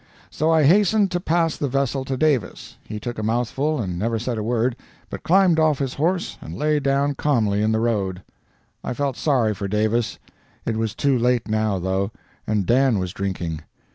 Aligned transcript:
So 0.31 0.49
I 0.49 0.63
hastened 0.63 1.11
to 1.11 1.19
pass 1.19 1.57
the 1.57 1.67
vessel 1.67 2.03
to 2.05 2.17
Davis. 2.17 2.75
He 2.83 2.99
took 2.99 3.19
a 3.19 3.23
mouthful, 3.23 3.79
and 3.79 3.99
never 3.99 4.17
said 4.17 4.39
a 4.39 4.43
word, 4.43 4.75
but 5.11 5.21
climbed 5.21 5.59
off 5.59 5.77
his 5.77 5.93
horse 5.93 6.39
and 6.41 6.57
lay 6.57 6.79
down 6.79 7.13
calmly 7.13 7.61
in 7.61 7.71
the 7.71 7.79
road. 7.79 8.23
I 8.83 8.95
felt 8.95 9.15
sorry 9.15 9.53
for 9.53 9.67
Davis. 9.67 10.17
It 10.65 10.75
was 10.75 10.95
too 10.95 11.19
late 11.19 11.47
now, 11.47 11.77
though, 11.77 12.09
and 12.47 12.65
Dan 12.65 12.97
was 12.97 13.13
drinking. 13.13 13.61